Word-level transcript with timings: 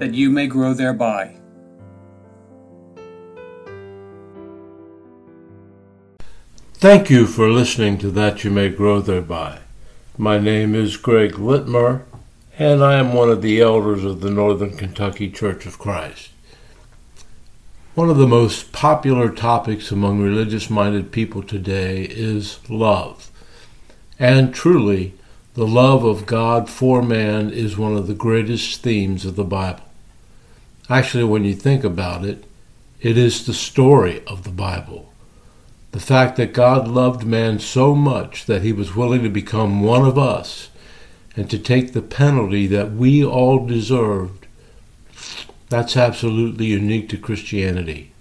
that 0.00 0.14
you 0.14 0.30
may 0.30 0.46
grow 0.46 0.72
thereby. 0.72 1.36
Thank 6.72 7.10
you 7.10 7.26
for 7.26 7.50
listening 7.50 7.98
to 7.98 8.10
That 8.10 8.42
You 8.42 8.50
May 8.50 8.70
Grow 8.70 9.02
Thereby. 9.02 9.58
My 10.16 10.38
name 10.38 10.74
is 10.74 10.96
Greg 10.96 11.32
Litmer, 11.32 12.04
and 12.58 12.82
I 12.82 12.94
am 12.94 13.12
one 13.12 13.28
of 13.28 13.42
the 13.42 13.60
elders 13.60 14.02
of 14.02 14.22
the 14.22 14.30
Northern 14.30 14.74
Kentucky 14.74 15.30
Church 15.30 15.66
of 15.66 15.78
Christ. 15.78 16.30
One 17.94 18.08
of 18.08 18.16
the 18.16 18.26
most 18.26 18.72
popular 18.72 19.30
topics 19.30 19.90
among 19.90 20.22
religious 20.22 20.70
minded 20.70 21.12
people 21.12 21.42
today 21.42 22.04
is 22.04 22.58
love. 22.70 23.30
And 24.18 24.54
truly, 24.54 25.12
the 25.52 25.66
love 25.66 26.04
of 26.04 26.24
God 26.24 26.70
for 26.70 27.02
man 27.02 27.50
is 27.50 27.76
one 27.76 27.94
of 27.94 28.06
the 28.06 28.14
greatest 28.14 28.80
themes 28.80 29.26
of 29.26 29.36
the 29.36 29.44
Bible. 29.44 29.89
Actually, 30.90 31.22
when 31.22 31.44
you 31.44 31.54
think 31.54 31.84
about 31.84 32.24
it, 32.24 32.44
it 33.00 33.16
is 33.16 33.46
the 33.46 33.54
story 33.54 34.24
of 34.26 34.42
the 34.42 34.50
Bible. 34.50 35.12
The 35.92 36.00
fact 36.00 36.36
that 36.36 36.52
God 36.52 36.88
loved 36.88 37.24
man 37.24 37.60
so 37.60 37.94
much 37.94 38.46
that 38.46 38.62
he 38.62 38.72
was 38.72 38.96
willing 38.96 39.22
to 39.22 39.28
become 39.28 39.82
one 39.82 40.04
of 40.04 40.18
us 40.18 40.68
and 41.36 41.48
to 41.48 41.58
take 41.58 41.92
the 41.92 42.02
penalty 42.02 42.66
that 42.66 42.90
we 42.90 43.24
all 43.24 43.64
deserved, 43.66 44.46
that's 45.68 45.96
absolutely 45.96 46.66
unique 46.66 47.08
to 47.10 47.16
Christianity. 47.16 48.12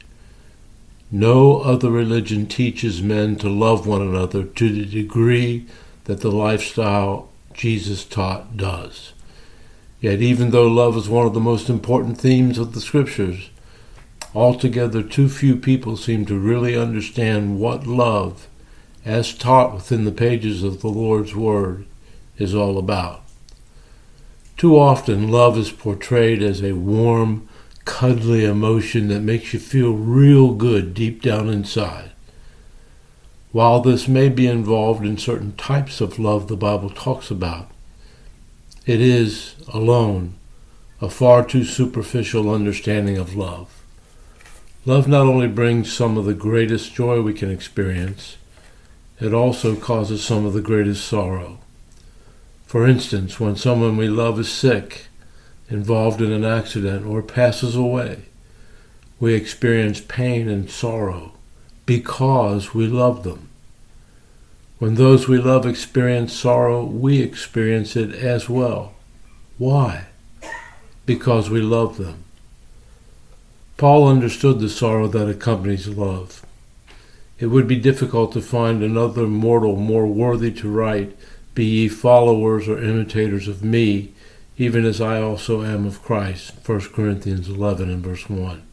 No 1.11 1.61
other 1.61 1.89
religion 1.89 2.45
teaches 2.45 3.01
men 3.01 3.35
to 3.37 3.49
love 3.49 3.87
one 3.87 4.03
another 4.03 4.43
to 4.43 4.71
the 4.71 4.85
degree 4.85 5.65
that 6.03 6.21
the 6.21 6.31
lifestyle 6.31 7.29
Jesus 7.51 8.05
taught 8.05 8.55
does. 8.55 9.13
Yet, 10.01 10.21
even 10.21 10.51
though 10.51 10.67
love 10.67 10.95
is 10.95 11.09
one 11.09 11.25
of 11.25 11.33
the 11.33 11.39
most 11.39 11.69
important 11.69 12.19
themes 12.19 12.57
of 12.57 12.73
the 12.73 12.79
Scriptures, 12.79 13.49
altogether 14.33 15.03
too 15.03 15.27
few 15.27 15.55
people 15.55 15.97
seem 15.97 16.25
to 16.27 16.39
really 16.39 16.77
understand 16.77 17.59
what 17.59 17.85
love, 17.85 18.47
as 19.03 19.33
taught 19.33 19.73
within 19.73 20.05
the 20.05 20.11
pages 20.11 20.63
of 20.63 20.81
the 20.81 20.87
Lord's 20.87 21.35
Word, 21.35 21.85
is 22.37 22.55
all 22.55 22.77
about. 22.77 23.23
Too 24.55 24.77
often, 24.77 25.29
love 25.29 25.57
is 25.57 25.71
portrayed 25.71 26.41
as 26.41 26.61
a 26.61 26.73
warm, 26.73 27.47
cuddly 27.85 28.45
emotion 28.45 29.07
that 29.07 29.21
makes 29.21 29.53
you 29.53 29.59
feel 29.59 29.93
real 29.93 30.53
good 30.53 30.93
deep 30.93 31.21
down 31.21 31.49
inside. 31.49 32.11
While 33.51 33.81
this 33.81 34.07
may 34.07 34.29
be 34.29 34.47
involved 34.47 35.03
in 35.05 35.17
certain 35.17 35.55
types 35.55 36.01
of 36.01 36.19
love 36.19 36.47
the 36.47 36.55
Bible 36.55 36.89
talks 36.89 37.31
about, 37.31 37.71
it 38.89 39.01
is, 39.01 39.53
alone, 39.71 40.33
a 40.99 41.07
far 41.07 41.45
too 41.45 41.63
superficial 41.63 42.51
understanding 42.51 43.19
of 43.19 43.35
love. 43.35 43.83
Love 44.83 45.07
not 45.07 45.27
only 45.27 45.47
brings 45.47 45.93
some 45.93 46.17
of 46.17 46.25
the 46.25 46.33
greatest 46.33 46.95
joy 46.95 47.21
we 47.21 47.31
can 47.31 47.51
experience, 47.51 48.37
it 49.19 49.31
also 49.31 49.75
causes 49.75 50.23
some 50.23 50.43
of 50.43 50.53
the 50.53 50.61
greatest 50.61 51.05
sorrow. 51.05 51.59
For 52.65 52.87
instance, 52.87 53.39
when 53.39 53.55
someone 53.55 53.95
we 53.95 54.07
love 54.07 54.39
is 54.39 54.49
sick, 54.49 55.05
involved 55.69 56.19
in 56.19 56.31
an 56.31 56.43
accident, 56.43 57.05
or 57.05 57.21
passes 57.21 57.75
away, 57.75 58.23
we 59.19 59.35
experience 59.35 60.01
pain 60.01 60.49
and 60.49 60.67
sorrow 60.67 61.33
because 61.85 62.73
we 62.73 62.87
love 62.87 63.23
them. 63.23 63.48
When 64.79 64.95
those 64.95 65.27
we 65.27 65.37
love 65.37 65.65
experience 65.65 66.31
sorrow, 66.31 66.85
we 66.85 67.21
experience 67.21 67.97
it 67.97 68.15
as 68.15 68.47
well. 68.47 68.93
Why? 69.57 70.05
Because 71.05 71.49
we 71.49 71.59
love 71.59 71.97
them. 71.97 72.23
Paul 73.75 74.07
understood 74.07 74.59
the 74.59 74.69
sorrow 74.69 75.07
that 75.07 75.29
accompanies 75.29 75.89
love. 75.89 76.45
It 77.39 77.47
would 77.47 77.67
be 77.67 77.77
difficult 77.77 78.31
to 78.33 78.41
find 78.41 78.81
another 78.81 79.27
mortal 79.27 79.75
more 79.75 80.07
worthy 80.07 80.51
to 80.53 80.69
write, 80.69 81.17
Be 81.55 81.65
ye 81.65 81.87
followers 81.89 82.69
or 82.69 82.81
imitators 82.81 83.49
of 83.49 83.63
me, 83.63 84.13
even 84.57 84.85
as 84.85 85.01
I 85.01 85.21
also 85.21 85.61
am 85.61 85.85
of 85.85 86.01
Christ. 86.01 86.53
1 86.65 86.79
Corinthians 86.93 87.49
11 87.49 87.89
and 87.89 88.03
verse 88.03 88.29
1. 88.29 88.68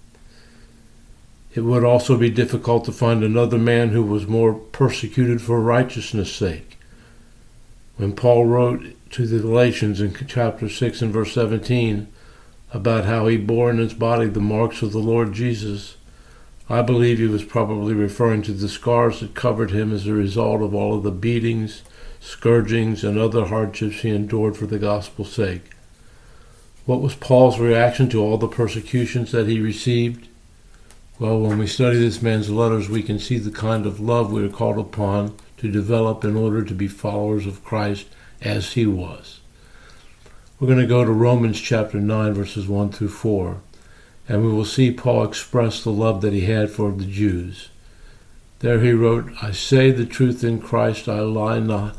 It 1.56 1.64
would 1.64 1.84
also 1.84 2.18
be 2.18 2.28
difficult 2.28 2.84
to 2.84 2.92
find 2.92 3.24
another 3.24 3.56
man 3.56 3.88
who 3.88 4.02
was 4.02 4.26
more 4.26 4.52
persecuted 4.52 5.40
for 5.40 5.58
righteousness' 5.58 6.30
sake. 6.30 6.78
When 7.96 8.12
Paul 8.12 8.44
wrote 8.44 8.84
to 9.12 9.26
the 9.26 9.38
Galatians 9.38 10.02
in 10.02 10.14
chapter 10.28 10.68
6 10.68 11.00
and 11.00 11.10
verse 11.10 11.32
17 11.32 12.08
about 12.74 13.06
how 13.06 13.26
he 13.26 13.38
bore 13.38 13.70
in 13.70 13.78
his 13.78 13.94
body 13.94 14.26
the 14.26 14.38
marks 14.38 14.82
of 14.82 14.92
the 14.92 14.98
Lord 14.98 15.32
Jesus, 15.32 15.96
I 16.68 16.82
believe 16.82 17.16
he 17.16 17.26
was 17.26 17.42
probably 17.42 17.94
referring 17.94 18.42
to 18.42 18.52
the 18.52 18.68
scars 18.68 19.20
that 19.20 19.34
covered 19.34 19.70
him 19.70 19.94
as 19.94 20.06
a 20.06 20.12
result 20.12 20.60
of 20.60 20.74
all 20.74 20.94
of 20.94 21.04
the 21.04 21.10
beatings, 21.10 21.84
scourgings, 22.20 23.02
and 23.02 23.18
other 23.18 23.46
hardships 23.46 24.02
he 24.02 24.10
endured 24.10 24.58
for 24.58 24.66
the 24.66 24.78
gospel's 24.78 25.32
sake. 25.32 25.70
What 26.84 27.00
was 27.00 27.14
Paul's 27.14 27.58
reaction 27.58 28.10
to 28.10 28.20
all 28.20 28.36
the 28.36 28.46
persecutions 28.46 29.32
that 29.32 29.46
he 29.46 29.58
received? 29.58 30.28
Well, 31.19 31.41
when 31.41 31.56
we 31.56 31.66
study 31.66 31.99
this 31.99 32.21
man's 32.21 32.50
letters, 32.50 32.91
we 32.91 33.03
can 33.03 33.19
see 33.19 33.38
the 33.38 33.50
kind 33.50 33.87
of 33.87 33.99
love 33.99 34.31
we 34.31 34.44
are 34.44 34.50
called 34.50 34.77
upon 34.78 35.34
to 35.56 35.72
develop 35.72 36.25
in 36.25 36.37
order 36.37 36.62
to 36.62 36.75
be 36.75 36.88
followers 36.88 37.47
of 37.47 37.65
Christ 37.65 38.06
as 38.43 38.75
he 38.75 38.84
was. 38.84 39.41
We're 40.60 40.66
going 40.66 40.81
to 40.81 40.87
go 40.87 41.06
to 41.06 41.12
Romans 41.12 41.59
chapter 41.59 42.00
9, 42.00 42.34
verses 42.34 42.69
1 42.69 42.93
through 42.93 43.09
4, 43.09 43.62
and 44.28 44.44
we 44.44 44.53
will 44.53 44.66
see 44.66 44.91
Paul 44.91 45.25
express 45.25 45.82
the 45.82 45.91
love 45.91 46.21
that 46.21 46.34
he 46.34 46.43
had 46.43 46.71
for 46.71 46.93
the 46.93 47.06
Jews. 47.06 47.71
There 48.59 48.81
he 48.81 48.93
wrote, 48.93 49.31
I 49.41 49.53
say 49.53 49.93
the 49.93 50.04
truth 50.04 50.44
in 50.44 50.60
Christ, 50.60 51.09
I 51.09 51.21
lie 51.21 51.60
not. 51.60 51.97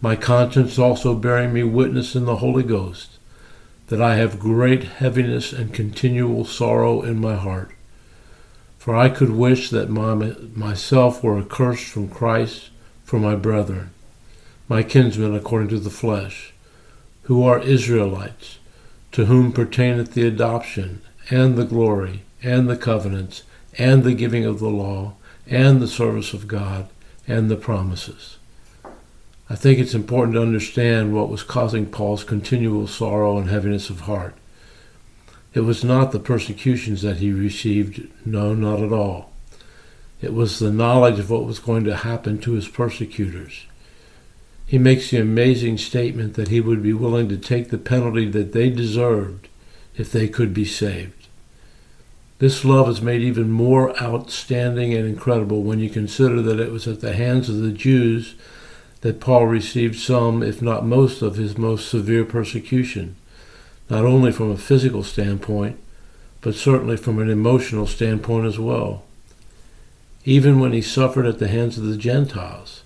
My 0.00 0.16
conscience 0.16 0.80
also 0.80 1.14
bearing 1.14 1.52
me 1.52 1.62
witness 1.62 2.16
in 2.16 2.24
the 2.24 2.36
Holy 2.36 2.64
Ghost, 2.64 3.20
that 3.86 4.02
I 4.02 4.16
have 4.16 4.40
great 4.40 4.82
heaviness 4.82 5.52
and 5.52 5.72
continual 5.72 6.44
sorrow 6.44 7.02
in 7.02 7.20
my 7.20 7.36
heart. 7.36 7.70
For 8.88 8.96
I 8.96 9.10
could 9.10 9.32
wish 9.32 9.68
that 9.68 9.90
my, 9.90 10.14
myself 10.54 11.22
were 11.22 11.38
accursed 11.38 11.84
from 11.88 12.08
Christ 12.08 12.70
for 13.04 13.20
my 13.20 13.36
brethren, 13.36 13.90
my 14.66 14.82
kinsmen 14.82 15.34
according 15.34 15.68
to 15.68 15.78
the 15.78 15.90
flesh, 15.90 16.54
who 17.24 17.42
are 17.42 17.60
Israelites, 17.60 18.56
to 19.12 19.26
whom 19.26 19.52
pertaineth 19.52 20.14
the 20.14 20.26
adoption, 20.26 21.02
and 21.28 21.58
the 21.58 21.66
glory, 21.66 22.22
and 22.42 22.66
the 22.66 22.78
covenants, 22.78 23.42
and 23.76 24.04
the 24.04 24.14
giving 24.14 24.46
of 24.46 24.58
the 24.58 24.70
law, 24.70 25.12
and 25.46 25.82
the 25.82 25.86
service 25.86 26.32
of 26.32 26.48
God, 26.48 26.88
and 27.26 27.50
the 27.50 27.56
promises. 27.56 28.38
I 29.50 29.54
think 29.54 29.78
it's 29.78 29.92
important 29.92 30.32
to 30.36 30.40
understand 30.40 31.14
what 31.14 31.28
was 31.28 31.42
causing 31.42 31.84
Paul's 31.84 32.24
continual 32.24 32.86
sorrow 32.86 33.36
and 33.36 33.50
heaviness 33.50 33.90
of 33.90 34.00
heart. 34.08 34.34
It 35.58 35.64
was 35.64 35.82
not 35.82 36.12
the 36.12 36.20
persecutions 36.20 37.02
that 37.02 37.16
he 37.16 37.32
received, 37.32 38.06
no, 38.24 38.54
not 38.54 38.80
at 38.80 38.92
all. 38.92 39.32
It 40.22 40.32
was 40.32 40.60
the 40.60 40.70
knowledge 40.70 41.18
of 41.18 41.30
what 41.30 41.46
was 41.46 41.58
going 41.58 41.82
to 41.82 41.96
happen 41.96 42.38
to 42.42 42.52
his 42.52 42.68
persecutors. 42.68 43.66
He 44.66 44.78
makes 44.78 45.10
the 45.10 45.16
amazing 45.16 45.78
statement 45.78 46.34
that 46.34 46.46
he 46.46 46.60
would 46.60 46.80
be 46.80 46.92
willing 46.92 47.28
to 47.30 47.36
take 47.36 47.70
the 47.70 47.76
penalty 47.76 48.28
that 48.30 48.52
they 48.52 48.70
deserved 48.70 49.48
if 49.96 50.12
they 50.12 50.28
could 50.28 50.54
be 50.54 50.64
saved. 50.64 51.26
This 52.38 52.64
love 52.64 52.88
is 52.88 53.02
made 53.02 53.22
even 53.22 53.50
more 53.50 54.00
outstanding 54.00 54.94
and 54.94 55.08
incredible 55.08 55.64
when 55.64 55.80
you 55.80 55.90
consider 55.90 56.40
that 56.40 56.60
it 56.60 56.70
was 56.70 56.86
at 56.86 57.00
the 57.00 57.14
hands 57.14 57.48
of 57.48 57.58
the 57.58 57.72
Jews 57.72 58.36
that 59.00 59.18
Paul 59.18 59.46
received 59.46 59.98
some, 59.98 60.40
if 60.40 60.62
not 60.62 60.86
most, 60.86 61.20
of 61.20 61.34
his 61.34 61.58
most 61.58 61.88
severe 61.88 62.24
persecution 62.24 63.16
not 63.88 64.04
only 64.04 64.32
from 64.32 64.50
a 64.50 64.56
physical 64.56 65.02
standpoint, 65.02 65.78
but 66.40 66.54
certainly 66.54 66.96
from 66.96 67.18
an 67.18 67.30
emotional 67.30 67.86
standpoint 67.86 68.46
as 68.46 68.58
well. 68.58 69.04
Even 70.24 70.60
when 70.60 70.72
he 70.72 70.82
suffered 70.82 71.26
at 71.26 71.38
the 71.38 71.48
hands 71.48 71.78
of 71.78 71.84
the 71.84 71.96
Gentiles, 71.96 72.82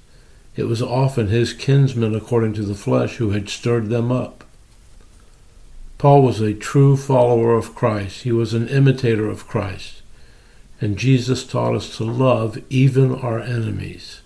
it 0.55 0.65
was 0.65 0.83
often 0.83 1.29
his 1.29 1.53
kinsmen 1.53 2.15
according 2.15 2.53
to 2.55 2.63
the 2.63 2.75
flesh 2.75 3.17
who 3.17 3.31
had 3.31 3.49
stirred 3.49 3.89
them 3.89 4.13
up. 4.13 4.45
Paul 5.99 6.23
was 6.23 6.41
a 6.41 6.53
true 6.53 6.97
follower 6.97 7.55
of 7.55 7.75
Christ. 7.75 8.23
He 8.23 8.33
was 8.33 8.55
an 8.55 8.69
imitator 8.69 9.29
of 9.29 9.47
Christ. 9.47 10.03
And 10.81 10.99
Jesus 10.99 11.47
taught 11.47 11.77
us 11.77 11.97
to 11.97 12.05
love 12.05 12.61
even 12.69 13.15
our 13.15 13.39
enemies. 13.39 14.21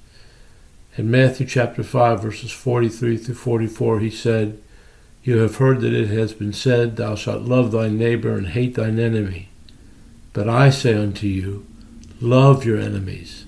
In 0.97 1.11
Matthew 1.11 1.47
chapter 1.47 1.83
5, 1.83 2.23
verses 2.23 2.51
43 2.51 3.19
through 3.19 3.35
44, 3.35 4.01
he 4.01 4.11
said, 4.11 4.59
You 5.27 5.39
have 5.39 5.57
heard 5.57 5.81
that 5.81 5.93
it 5.93 6.07
has 6.11 6.33
been 6.33 6.53
said, 6.53 6.95
Thou 6.95 7.17
shalt 7.17 7.43
love 7.43 7.73
thy 7.73 7.89
neighbor 7.89 8.37
and 8.37 8.47
hate 8.47 8.77
thine 8.77 9.01
enemy. 9.01 9.49
But 10.33 10.49
I 10.49 10.71
say 10.71 10.95
unto 10.95 11.27
you, 11.27 11.67
Love 12.21 12.65
your 12.65 12.79
enemies. 12.79 13.45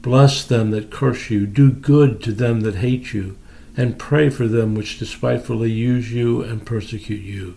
Bless 0.00 0.42
them 0.42 0.70
that 0.70 0.90
curse 0.90 1.28
you. 1.28 1.44
Do 1.46 1.70
good 1.70 2.22
to 2.22 2.32
them 2.32 2.62
that 2.62 2.76
hate 2.76 3.12
you. 3.12 3.36
And 3.76 3.98
pray 3.98 4.30
for 4.30 4.48
them 4.48 4.74
which 4.74 4.98
despitefully 4.98 5.70
use 5.70 6.10
you 6.10 6.40
and 6.42 6.64
persecute 6.64 7.20
you. 7.20 7.56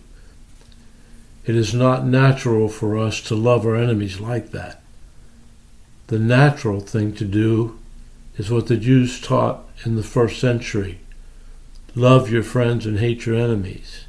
It 1.46 1.56
is 1.56 1.72
not 1.72 2.04
natural 2.04 2.68
for 2.68 2.98
us 2.98 3.22
to 3.22 3.34
love 3.34 3.64
our 3.64 3.76
enemies 3.76 4.20
like 4.20 4.50
that. 4.50 4.82
The 6.08 6.18
natural 6.18 6.80
thing 6.80 7.14
to 7.14 7.24
do 7.24 7.78
is 8.36 8.50
what 8.50 8.66
the 8.66 8.76
Jews 8.76 9.22
taught 9.22 9.64
in 9.86 9.96
the 9.96 10.02
first 10.02 10.38
century 10.38 10.98
love 11.94 12.30
your 12.30 12.42
friends 12.42 12.86
and 12.86 12.98
hate 12.98 13.24
your 13.24 13.36
enemies. 13.36 14.04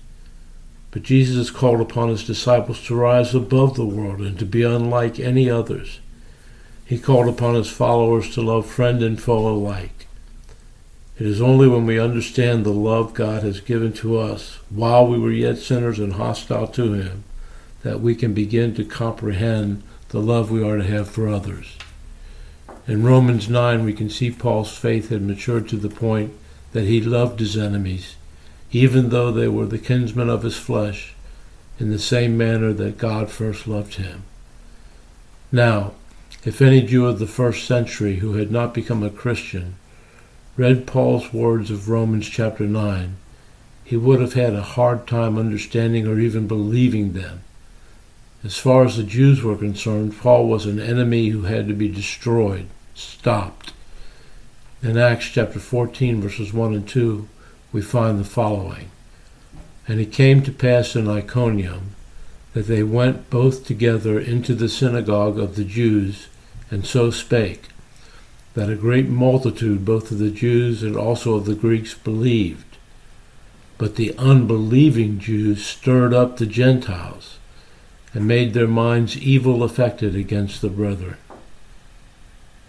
But 0.92 1.04
Jesus 1.04 1.52
called 1.52 1.82
upon 1.82 2.10
his 2.10 2.26
disciples 2.26 2.82
to 2.86 2.96
rise 2.96 3.36
above 3.36 3.76
the 3.76 3.86
world 3.86 4.22
and 4.22 4.40
to 4.40 4.46
be 4.46 4.64
unlike 4.64 5.20
any 5.20 5.50
others. 5.50 6.00
He 6.86 6.98
called 6.98 7.28
upon 7.28 7.56
his 7.56 7.70
followers 7.70 8.34
to 8.34 8.42
love 8.42 8.66
friend 8.66 9.04
and 9.04 9.22
foe 9.22 9.48
alike. 9.48 10.08
It 11.20 11.26
is 11.26 11.42
only 11.42 11.68
when 11.68 11.86
we 11.86 12.00
understand 12.00 12.66
the 12.66 12.72
love 12.72 13.14
God 13.14 13.44
has 13.44 13.62
given 13.62 13.94
to 13.94 14.18
us 14.18 14.60
while 14.70 15.06
we 15.08 15.20
were 15.20 15.32
yet 15.32 15.58
sinners 15.58 16.00
and 16.00 16.14
hostile 16.14 16.68
to 16.68 16.94
him 16.94 17.24
that 17.84 18.02
we 18.02 18.16
can 18.16 18.34
begin 18.34 18.74
to 18.76 18.84
comprehend 18.84 19.84
the 20.10 20.20
love 20.20 20.50
we 20.50 20.64
are 20.64 20.78
to 20.78 20.84
have 20.84 21.08
for 21.08 21.28
others. 21.28 21.78
In 22.88 23.04
Romans 23.04 23.48
9, 23.48 23.86
we 23.86 23.94
can 23.94 24.10
see 24.10 24.32
Paul's 24.32 24.76
faith 24.76 25.10
had 25.10 25.22
matured 25.22 25.70
to 25.70 25.78
the 25.78 25.90
point 25.90 26.34
that 26.76 26.88
he 26.88 27.00
loved 27.00 27.40
his 27.40 27.56
enemies, 27.56 28.18
even 28.70 29.08
though 29.08 29.32
they 29.32 29.48
were 29.48 29.66
the 29.66 29.80
kinsmen 29.80 30.30
of 30.30 30.44
his 30.44 30.58
flesh, 30.58 31.14
in 31.80 31.90
the 31.90 31.98
same 31.98 32.38
manner 32.38 32.74
that 32.74 32.98
God 32.98 33.30
first 33.30 33.66
loved 33.66 33.96
him. 33.96 34.24
Now, 35.54 35.94
if 36.44 36.62
any 36.62 36.82
Jew 36.82 37.06
of 37.06 37.20
the 37.20 37.28
first 37.28 37.66
century 37.66 38.18
who 38.18 38.34
had 38.34 38.52
not 38.52 38.74
become 38.74 39.04
a 39.04 39.10
Christian 39.10 39.76
read 40.58 40.86
Paul's 40.86 41.32
words 41.32 41.72
of 41.72 41.88
Romans 41.88 42.28
chapter 42.28 42.66
9, 42.66 43.16
he 43.86 43.96
would 43.96 44.20
have 44.20 44.34
had 44.34 44.54
a 44.54 44.62
hard 44.62 45.08
time 45.08 45.38
understanding 45.38 46.06
or 46.06 46.20
even 46.20 46.46
believing 46.46 47.14
them. 47.14 47.42
As 48.44 48.58
far 48.58 48.84
as 48.84 48.98
the 48.98 49.04
Jews 49.04 49.42
were 49.42 49.56
concerned, 49.56 50.20
Paul 50.20 50.50
was 50.50 50.66
an 50.66 50.82
enemy 50.82 51.30
who 51.30 51.44
had 51.44 51.70
to 51.70 51.74
be 51.74 51.88
destroyed 51.88 52.68
stopped. 52.96 53.72
In 54.86 55.00
Acts 55.00 55.26
chapter 55.30 55.58
14, 55.58 56.22
verses 56.22 56.54
1 56.54 56.76
and 56.76 56.88
2, 56.88 57.28
we 57.72 57.82
find 57.82 58.20
the 58.20 58.24
following 58.24 58.92
And 59.88 60.00
it 60.00 60.12
came 60.12 60.44
to 60.44 60.52
pass 60.52 60.96
in 60.96 61.10
Iconium 61.10 61.96
that 62.54 62.68
they 62.68 62.84
went 62.84 63.32
both 63.32 63.66
together 63.66 64.20
into 64.20 64.54
the 64.54 64.70
synagogue 64.70 65.40
of 65.40 65.56
the 65.56 65.64
Jews, 65.64 66.28
and 66.70 66.86
so 66.86 67.10
spake, 67.10 67.70
that 68.54 68.70
a 68.70 68.76
great 68.76 69.10
multitude 69.10 69.86
both 69.86 70.12
of 70.12 70.20
the 70.20 70.30
Jews 70.30 70.84
and 70.84 70.96
also 70.96 71.34
of 71.34 71.46
the 71.46 71.56
Greeks 71.56 71.96
believed. 71.96 72.78
But 73.80 73.96
the 73.96 74.16
unbelieving 74.20 75.18
Jews 75.18 75.66
stirred 75.66 76.14
up 76.14 76.38
the 76.38 76.46
Gentiles, 76.46 77.40
and 78.14 78.28
made 78.28 78.54
their 78.54 78.68
minds 78.68 79.18
evil 79.18 79.64
affected 79.64 80.16
against 80.16 80.62
the 80.62 80.70
brethren. 80.70 81.18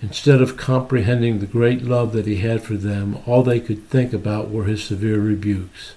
Instead 0.02 0.42
of 0.42 0.56
comprehending 0.56 1.38
the 1.38 1.46
great 1.46 1.82
love 1.82 2.12
that 2.12 2.26
he 2.26 2.36
had 2.36 2.62
for 2.62 2.74
them, 2.74 3.18
all 3.24 3.42
they 3.42 3.60
could 3.60 3.88
think 3.88 4.12
about 4.12 4.50
were 4.50 4.64
his 4.64 4.84
severe 4.84 5.18
rebukes. 5.18 5.94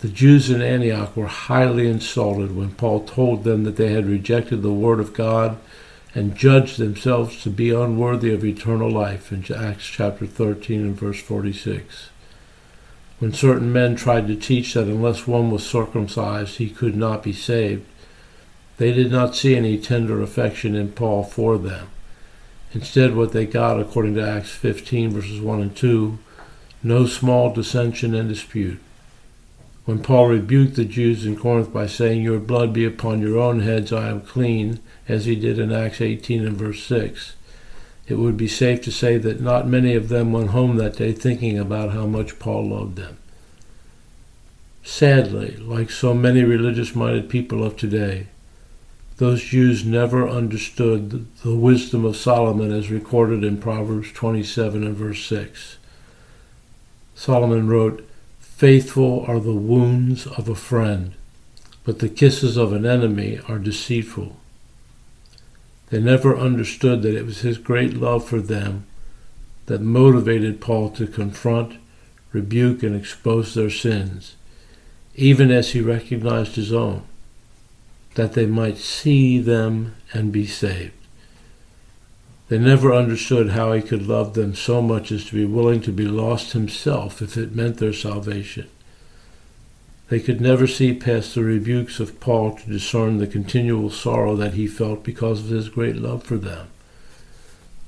The 0.00 0.08
Jews 0.08 0.48
in 0.48 0.62
Antioch 0.62 1.16
were 1.16 1.26
highly 1.26 1.88
insulted 1.88 2.54
when 2.54 2.70
Paul 2.70 3.00
told 3.00 3.42
them 3.42 3.64
that 3.64 3.76
they 3.76 3.92
had 3.92 4.06
rejected 4.06 4.62
the 4.62 4.70
word 4.70 5.00
of 5.00 5.12
God 5.12 5.58
and 6.14 6.36
judged 6.36 6.78
themselves 6.78 7.42
to 7.42 7.50
be 7.50 7.70
unworthy 7.70 8.32
of 8.32 8.44
eternal 8.44 8.90
life 8.90 9.32
in 9.32 9.44
Acts 9.52 9.86
chapter 9.86 10.24
13 10.24 10.82
and 10.82 10.96
verse 10.96 11.20
46. 11.20 12.10
When 13.18 13.32
certain 13.32 13.72
men 13.72 13.96
tried 13.96 14.28
to 14.28 14.36
teach 14.36 14.74
that 14.74 14.86
unless 14.86 15.26
one 15.26 15.50
was 15.50 15.66
circumcised 15.66 16.58
he 16.58 16.70
could 16.70 16.94
not 16.94 17.24
be 17.24 17.32
saved, 17.32 17.84
they 18.76 18.92
did 18.92 19.10
not 19.10 19.34
see 19.34 19.56
any 19.56 19.78
tender 19.78 20.22
affection 20.22 20.76
in 20.76 20.92
Paul 20.92 21.24
for 21.24 21.58
them. 21.58 21.88
Instead, 22.74 23.14
what 23.14 23.32
they 23.32 23.46
got, 23.46 23.80
according 23.80 24.14
to 24.14 24.26
Acts 24.26 24.50
15, 24.50 25.10
verses 25.10 25.40
1 25.40 25.60
and 25.60 25.76
2, 25.76 26.18
no 26.82 27.06
small 27.06 27.52
dissension 27.52 28.14
and 28.14 28.28
dispute. 28.28 28.78
When 29.86 30.02
Paul 30.02 30.28
rebuked 30.28 30.76
the 30.76 30.84
Jews 30.84 31.24
in 31.24 31.36
Corinth 31.36 31.72
by 31.72 31.86
saying, 31.86 32.22
Your 32.22 32.38
blood 32.38 32.74
be 32.74 32.84
upon 32.84 33.22
your 33.22 33.38
own 33.38 33.60
heads, 33.60 33.90
I 33.90 34.10
am 34.10 34.20
clean, 34.20 34.80
as 35.08 35.24
he 35.24 35.34
did 35.34 35.58
in 35.58 35.72
Acts 35.72 36.02
18 36.02 36.46
and 36.46 36.56
verse 36.56 36.82
6, 36.82 37.34
it 38.06 38.16
would 38.16 38.36
be 38.36 38.48
safe 38.48 38.82
to 38.82 38.92
say 38.92 39.16
that 39.16 39.40
not 39.40 39.66
many 39.66 39.94
of 39.94 40.10
them 40.10 40.32
went 40.32 40.50
home 40.50 40.76
that 40.76 40.96
day 40.96 41.12
thinking 41.12 41.58
about 41.58 41.92
how 41.92 42.04
much 42.04 42.38
Paul 42.38 42.68
loved 42.68 42.96
them. 42.96 43.16
Sadly, 44.82 45.56
like 45.56 45.90
so 45.90 46.14
many 46.14 46.42
religious 46.42 46.94
minded 46.94 47.28
people 47.30 47.64
of 47.64 47.76
today, 47.76 48.26
those 49.18 49.42
Jews 49.42 49.84
never 49.84 50.28
understood 50.28 51.26
the 51.42 51.54
wisdom 51.54 52.04
of 52.04 52.16
Solomon 52.16 52.72
as 52.72 52.88
recorded 52.88 53.42
in 53.42 53.58
Proverbs 53.60 54.12
27 54.12 54.84
and 54.84 54.96
verse 54.96 55.24
6. 55.26 55.76
Solomon 57.16 57.66
wrote, 57.66 58.08
Faithful 58.38 59.24
are 59.26 59.40
the 59.40 59.52
wounds 59.52 60.28
of 60.28 60.48
a 60.48 60.54
friend, 60.54 61.14
but 61.82 61.98
the 61.98 62.08
kisses 62.08 62.56
of 62.56 62.72
an 62.72 62.86
enemy 62.86 63.40
are 63.48 63.58
deceitful. 63.58 64.36
They 65.90 66.00
never 66.00 66.36
understood 66.36 67.02
that 67.02 67.16
it 67.16 67.26
was 67.26 67.40
his 67.40 67.58
great 67.58 67.94
love 67.94 68.24
for 68.24 68.40
them 68.40 68.86
that 69.66 69.80
motivated 69.80 70.60
Paul 70.60 70.90
to 70.90 71.08
confront, 71.08 71.76
rebuke, 72.32 72.84
and 72.84 72.94
expose 72.94 73.54
their 73.54 73.70
sins, 73.70 74.36
even 75.16 75.50
as 75.50 75.72
he 75.72 75.80
recognized 75.80 76.54
his 76.54 76.72
own 76.72 77.02
that 78.14 78.32
they 78.32 78.46
might 78.46 78.78
see 78.78 79.38
them 79.38 79.96
and 80.12 80.32
be 80.32 80.46
saved. 80.46 80.92
They 82.48 82.58
never 82.58 82.94
understood 82.94 83.50
how 83.50 83.72
he 83.72 83.82
could 83.82 84.06
love 84.06 84.34
them 84.34 84.54
so 84.54 84.80
much 84.80 85.12
as 85.12 85.26
to 85.26 85.34
be 85.34 85.44
willing 85.44 85.82
to 85.82 85.92
be 85.92 86.06
lost 86.06 86.52
himself 86.52 87.20
if 87.20 87.36
it 87.36 87.54
meant 87.54 87.76
their 87.76 87.92
salvation. 87.92 88.68
They 90.08 90.20
could 90.20 90.40
never 90.40 90.66
see 90.66 90.94
past 90.94 91.34
the 91.34 91.44
rebukes 91.44 92.00
of 92.00 92.18
Paul 92.20 92.56
to 92.56 92.70
discern 92.70 93.18
the 93.18 93.26
continual 93.26 93.90
sorrow 93.90 94.34
that 94.36 94.54
he 94.54 94.66
felt 94.66 95.04
because 95.04 95.40
of 95.40 95.50
his 95.50 95.68
great 95.68 95.96
love 95.96 96.22
for 96.22 96.38
them. 96.38 96.68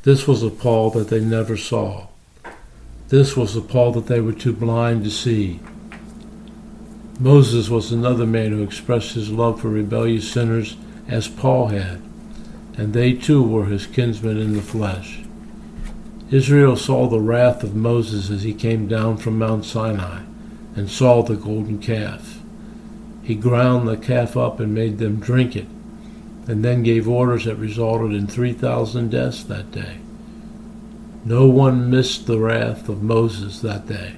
This 0.02 0.26
was 0.26 0.42
a 0.42 0.50
Paul 0.50 0.90
that 0.90 1.08
they 1.08 1.20
never 1.20 1.56
saw. 1.56 2.08
This 3.08 3.36
was 3.36 3.54
the 3.54 3.62
Paul 3.62 3.92
that 3.92 4.06
they 4.06 4.20
were 4.20 4.34
too 4.34 4.52
blind 4.52 5.04
to 5.04 5.10
see. 5.10 5.60
Moses 7.20 7.68
was 7.68 7.92
another 7.92 8.24
man 8.24 8.52
who 8.52 8.62
expressed 8.62 9.12
his 9.12 9.30
love 9.30 9.60
for 9.60 9.68
rebellious 9.68 10.32
sinners 10.32 10.78
as 11.06 11.28
Paul 11.28 11.66
had, 11.66 12.00
and 12.78 12.94
they 12.94 13.12
too 13.12 13.42
were 13.42 13.66
his 13.66 13.86
kinsmen 13.86 14.38
in 14.38 14.54
the 14.54 14.62
flesh. 14.62 15.20
Israel 16.30 16.76
saw 16.76 17.08
the 17.08 17.20
wrath 17.20 17.62
of 17.62 17.76
Moses 17.76 18.30
as 18.30 18.42
he 18.42 18.54
came 18.54 18.88
down 18.88 19.18
from 19.18 19.38
Mount 19.38 19.66
Sinai 19.66 20.22
and 20.74 20.88
saw 20.88 21.22
the 21.22 21.36
golden 21.36 21.78
calf. 21.78 22.40
He 23.22 23.34
ground 23.34 23.86
the 23.86 23.98
calf 23.98 24.34
up 24.34 24.58
and 24.58 24.74
made 24.74 24.96
them 24.96 25.20
drink 25.20 25.54
it, 25.54 25.66
and 26.48 26.64
then 26.64 26.82
gave 26.82 27.06
orders 27.06 27.44
that 27.44 27.56
resulted 27.56 28.12
in 28.12 28.28
3,000 28.28 29.10
deaths 29.10 29.44
that 29.44 29.70
day. 29.70 29.98
No 31.26 31.46
one 31.46 31.90
missed 31.90 32.26
the 32.26 32.38
wrath 32.38 32.88
of 32.88 33.02
Moses 33.02 33.60
that 33.60 33.86
day. 33.86 34.14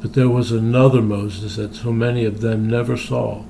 But 0.00 0.14
there 0.14 0.28
was 0.28 0.52
another 0.52 1.02
Moses 1.02 1.56
that 1.56 1.74
so 1.74 1.92
many 1.92 2.24
of 2.24 2.40
them 2.40 2.68
never 2.68 2.96
saw. 2.96 3.44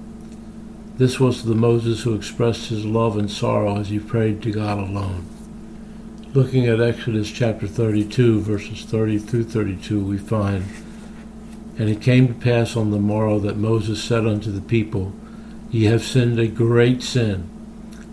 This 0.96 1.20
was 1.20 1.44
the 1.44 1.54
Moses 1.54 2.02
who 2.02 2.14
expressed 2.14 2.70
his 2.70 2.84
love 2.84 3.16
and 3.18 3.30
sorrow 3.30 3.78
as 3.78 3.88
he 3.88 3.98
prayed 3.98 4.42
to 4.42 4.50
God 4.50 4.78
alone. 4.78 5.26
Looking 6.32 6.66
at 6.66 6.80
Exodus 6.80 7.30
chapter 7.30 7.66
32, 7.66 8.40
verses 8.40 8.84
30 8.84 9.18
through 9.18 9.44
32, 9.44 10.02
we 10.02 10.18
find, 10.18 10.64
And 11.78 11.88
it 11.88 12.02
came 12.02 12.28
to 12.28 12.34
pass 12.34 12.76
on 12.76 12.90
the 12.90 12.98
morrow 12.98 13.38
that 13.38 13.56
Moses 13.56 14.02
said 14.02 14.26
unto 14.26 14.50
the 14.50 14.60
people, 14.60 15.12
Ye 15.70 15.84
have 15.84 16.02
sinned 16.02 16.38
a 16.38 16.48
great 16.48 17.02
sin, 17.02 17.48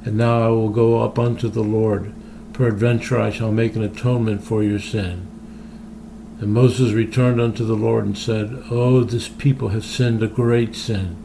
and 0.04 0.18
now 0.18 0.46
I 0.46 0.50
will 0.50 0.70
go 0.70 1.04
up 1.04 1.18
unto 1.18 1.48
the 1.50 1.64
Lord. 1.64 2.14
Peradventure 2.54 3.20
I 3.20 3.32
shall 3.32 3.52
make 3.52 3.76
an 3.76 3.84
atonement 3.84 4.44
for 4.44 4.62
your 4.62 4.80
sin. 4.80 5.28
And 6.40 6.54
Moses 6.54 6.92
returned 6.94 7.40
unto 7.40 7.66
the 7.66 7.76
Lord 7.76 8.06
and 8.06 8.18
said, 8.18 8.64
Oh, 8.70 9.04
this 9.04 9.30
people 9.30 9.70
have 9.70 9.86
sinned 9.86 10.22
a 10.22 10.28
great 10.28 10.76
sin. 10.76 11.16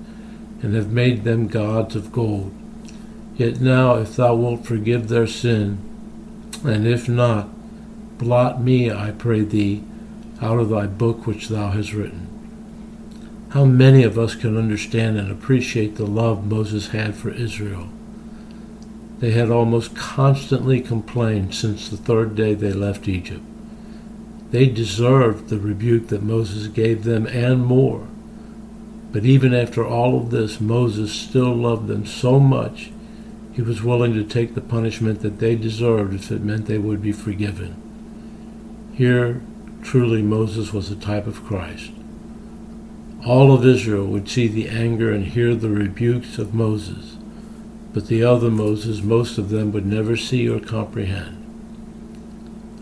and 0.62 0.74
have 0.74 0.90
made 0.90 1.24
them 1.24 1.48
gods 1.48 1.96
of 1.96 2.12
gold. 2.12 2.52
Yet 3.36 3.60
now, 3.60 3.94
if 3.96 4.16
thou 4.16 4.34
wilt 4.34 4.66
forgive 4.66 5.08
their 5.08 5.26
sin, 5.26 5.78
and 6.64 6.86
if 6.86 7.08
not, 7.08 7.48
blot 8.18 8.60
me, 8.60 8.90
I 8.90 9.12
pray 9.12 9.40
thee, 9.40 9.82
out 10.42 10.58
of 10.58 10.68
thy 10.68 10.86
book 10.86 11.26
which 11.26 11.48
thou 11.48 11.70
hast 11.70 11.92
written. 11.92 12.26
How 13.50 13.64
many 13.64 14.02
of 14.04 14.18
us 14.18 14.34
can 14.34 14.56
understand 14.56 15.18
and 15.18 15.30
appreciate 15.30 15.96
the 15.96 16.06
love 16.06 16.46
Moses 16.46 16.88
had 16.88 17.14
for 17.14 17.30
Israel? 17.30 17.88
They 19.18 19.32
had 19.32 19.50
almost 19.50 19.96
constantly 19.96 20.80
complained 20.80 21.54
since 21.54 21.88
the 21.88 21.96
third 21.96 22.34
day 22.36 22.54
they 22.54 22.72
left 22.72 23.08
Egypt. 23.08 23.42
They 24.50 24.66
deserved 24.66 25.48
the 25.48 25.58
rebuke 25.58 26.08
that 26.08 26.22
Moses 26.22 26.66
gave 26.66 27.04
them 27.04 27.26
and 27.26 27.64
more. 27.64 28.08
But 29.12 29.24
even 29.24 29.54
after 29.54 29.84
all 29.84 30.16
of 30.16 30.30
this, 30.30 30.60
Moses 30.60 31.12
still 31.12 31.54
loved 31.54 31.88
them 31.88 32.06
so 32.06 32.38
much, 32.38 32.90
he 33.52 33.62
was 33.62 33.82
willing 33.82 34.14
to 34.14 34.24
take 34.24 34.54
the 34.54 34.60
punishment 34.60 35.20
that 35.20 35.38
they 35.38 35.56
deserved 35.56 36.14
if 36.14 36.30
it 36.30 36.42
meant 36.42 36.66
they 36.66 36.78
would 36.78 37.02
be 37.02 37.12
forgiven. 37.12 37.74
Here, 38.94 39.42
truly, 39.82 40.22
Moses 40.22 40.72
was 40.72 40.90
a 40.90 40.96
type 40.96 41.26
of 41.26 41.44
Christ. 41.44 41.90
All 43.26 43.52
of 43.52 43.66
Israel 43.66 44.06
would 44.06 44.28
see 44.28 44.48
the 44.48 44.68
anger 44.68 45.12
and 45.12 45.26
hear 45.26 45.54
the 45.54 45.68
rebukes 45.68 46.38
of 46.38 46.54
Moses, 46.54 47.16
but 47.92 48.06
the 48.06 48.22
other 48.22 48.50
Moses, 48.50 49.02
most 49.02 49.36
of 49.36 49.50
them 49.50 49.72
would 49.72 49.84
never 49.84 50.16
see 50.16 50.48
or 50.48 50.60
comprehend. 50.60 51.39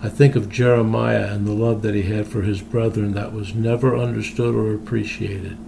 I 0.01 0.09
think 0.09 0.37
of 0.37 0.49
Jeremiah 0.49 1.33
and 1.33 1.45
the 1.45 1.53
love 1.53 1.83
that 1.83 1.95
he 1.95 2.03
had 2.03 2.29
for 2.29 2.43
his 2.43 2.63
brethren 2.63 3.15
that 3.15 3.33
was 3.33 3.55
never 3.55 3.97
understood 3.97 4.55
or 4.55 4.73
appreciated. 4.73 5.59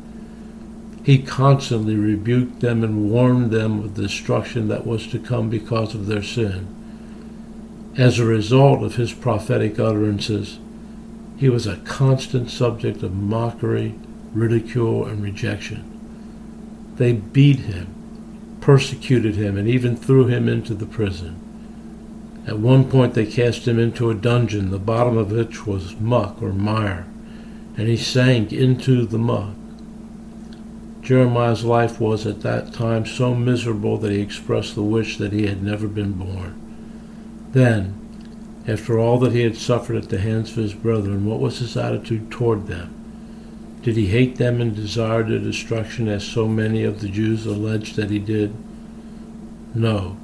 He 1.02 1.18
constantly 1.18 1.96
rebuked 1.96 2.60
them 2.60 2.84
and 2.84 3.10
warned 3.10 3.50
them 3.50 3.80
of 3.80 3.96
the 3.96 4.02
destruction 4.02 4.68
that 4.68 4.86
was 4.86 5.08
to 5.08 5.18
come 5.18 5.50
because 5.50 5.94
of 5.94 6.06
their 6.06 6.22
sin. 6.22 6.76
As 7.96 8.18
a 8.18 8.24
result 8.24 8.84
of 8.84 8.94
his 8.94 9.12
prophetic 9.12 9.80
utterances, 9.80 10.60
he 11.36 11.48
was 11.48 11.66
a 11.66 11.78
constant 11.78 12.50
subject 12.50 13.02
of 13.02 13.14
mockery, 13.14 13.94
ridicule, 14.32 15.06
and 15.06 15.24
rejection. 15.24 16.94
They 16.96 17.14
beat 17.14 17.60
him, 17.60 18.58
persecuted 18.60 19.34
him, 19.34 19.56
and 19.56 19.66
even 19.66 19.96
threw 19.96 20.26
him 20.26 20.48
into 20.48 20.74
the 20.74 20.86
prison. 20.86 21.49
At 22.50 22.58
one 22.58 22.90
point, 22.90 23.14
they 23.14 23.26
cast 23.26 23.68
him 23.68 23.78
into 23.78 24.10
a 24.10 24.14
dungeon, 24.14 24.72
the 24.72 24.78
bottom 24.80 25.16
of 25.16 25.30
which 25.30 25.68
was 25.68 26.00
muck 26.00 26.42
or 26.42 26.52
mire, 26.52 27.06
and 27.76 27.86
he 27.86 27.96
sank 27.96 28.52
into 28.52 29.06
the 29.06 29.18
muck. 29.18 29.54
Jeremiah's 31.00 31.64
life 31.64 32.00
was 32.00 32.26
at 32.26 32.40
that 32.40 32.72
time 32.72 33.06
so 33.06 33.36
miserable 33.36 33.98
that 33.98 34.10
he 34.10 34.20
expressed 34.20 34.74
the 34.74 34.82
wish 34.82 35.16
that 35.18 35.32
he 35.32 35.46
had 35.46 35.62
never 35.62 35.86
been 35.86 36.14
born. 36.14 36.60
Then, 37.52 37.94
after 38.66 38.98
all 38.98 39.20
that 39.20 39.32
he 39.32 39.42
had 39.42 39.56
suffered 39.56 39.96
at 39.96 40.08
the 40.08 40.18
hands 40.18 40.50
of 40.50 40.56
his 40.56 40.74
brethren, 40.74 41.26
what 41.26 41.38
was 41.38 41.60
his 41.60 41.76
attitude 41.76 42.32
toward 42.32 42.66
them? 42.66 42.92
Did 43.82 43.96
he 43.96 44.06
hate 44.08 44.38
them 44.38 44.60
and 44.60 44.74
desire 44.74 45.22
their 45.22 45.38
destruction 45.38 46.08
as 46.08 46.24
so 46.24 46.48
many 46.48 46.82
of 46.82 47.00
the 47.00 47.08
Jews 47.08 47.46
alleged 47.46 47.94
that 47.94 48.10
he 48.10 48.18
did? 48.18 48.52
No. 49.72 50.16